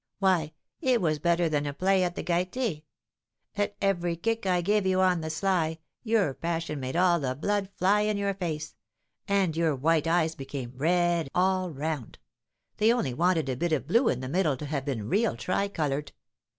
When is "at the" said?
2.03-2.23